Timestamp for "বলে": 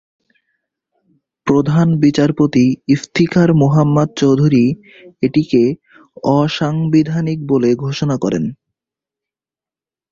7.47-7.69